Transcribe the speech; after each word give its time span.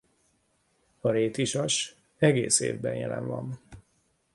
A 1.01 1.09
rétisas 1.09 1.95
egész 2.19 2.59
évben 2.59 2.95
jelen 2.95 3.27
van. 3.27 3.59